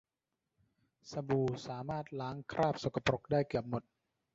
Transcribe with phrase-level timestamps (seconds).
[1.11, 3.83] สบู่สามารถล้างคราบสกปรกได้เกือบหมด